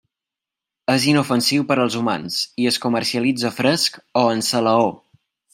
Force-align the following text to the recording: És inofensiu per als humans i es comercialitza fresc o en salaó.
És 0.93 1.05
inofensiu 1.11 1.67
per 1.73 1.77
als 1.83 1.99
humans 2.01 2.39
i 2.63 2.67
es 2.71 2.83
comercialitza 2.87 3.55
fresc 3.61 4.03
o 4.23 4.29
en 4.35 4.47
salaó. 4.53 4.93